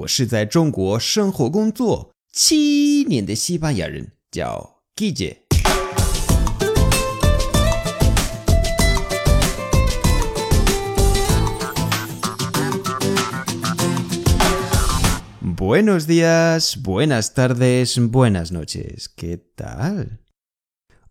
[0.00, 5.36] 我是在中国生活工作七年的西班牙人，叫 Gigi。
[15.42, 19.08] Buenos días, buenas tardes, buenas noches.
[19.14, 20.20] ¿Qué tal?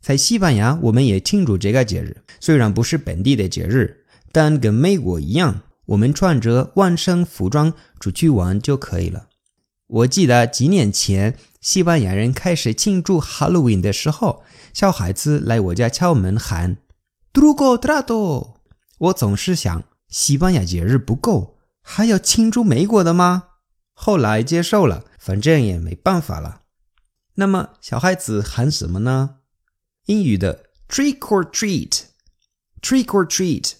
[0.00, 9.28] 在西班牙，我们也庆祝这个节日，虽然不是本地的节日，但跟美国一样，我们穿着万圣服装出去玩就可以了。
[9.88, 14.44] 我记得几年前，西班牙人开始庆祝 Halloween 的时候。
[14.72, 16.76] 小孩子来我家敲门喊
[17.32, 18.56] “Drugo trato”，
[18.98, 23.50] 我总是想，西班牙节日不够，还要庆祝美国的吗？
[23.92, 26.62] 后来接受了，反正也没办法了。
[27.34, 29.40] 那么小孩子喊什么呢？
[30.06, 33.72] 英语的 “Trick or Treat”，“Trick or Treat”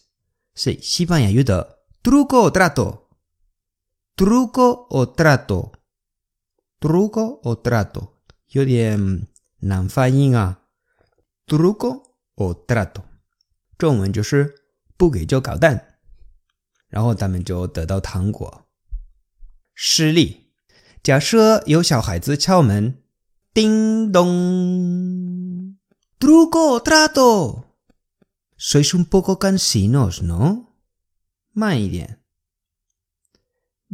[0.55, 8.09] 是西班牙语的 “Drugo Trado”，“Drugo o Trado”，“Drugo o Trado”
[8.49, 9.29] 有点
[9.61, 10.63] 难发音啊。
[11.47, 12.03] truco
[12.35, 13.05] o trato，
[13.79, 14.53] 中文就是
[14.97, 15.96] 不给就搞蛋，
[16.89, 18.67] 然后他们就得到糖果。
[19.75, 20.53] 示例：
[21.03, 23.03] 假设有小孩子敲门，
[23.53, 25.77] 叮咚
[26.19, 27.65] ，truco trato，sois
[28.95, 30.73] un poco cansinos，no？
[31.53, 32.21] 慢一点，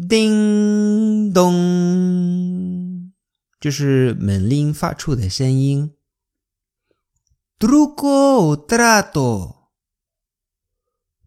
[0.09, 3.13] 叮咚，
[3.61, 5.95] 就是门铃发出的声音。
[7.59, 9.69] truco o trato，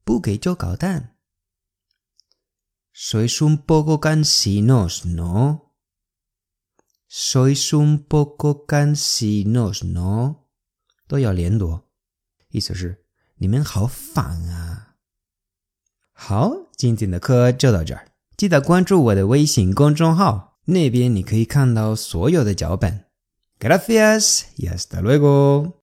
[0.03, 1.14] 不给就搞蛋。
[2.94, 5.72] Sois un poco cansinos, ¿no?
[7.08, 10.46] Sois un poco cansinos, ¿no?
[11.08, 11.82] 都要连读，
[12.50, 13.04] 意思是
[13.36, 14.96] 你们好烦啊。
[16.12, 18.06] 好，今天的课就到这儿，
[18.36, 23.06] 记得关注我的微信公众号，那边你可以看到所有的脚本。
[23.58, 25.80] Gracias y hasta luego.